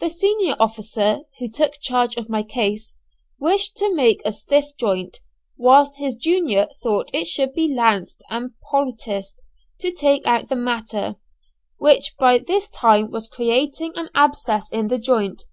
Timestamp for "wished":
3.40-3.74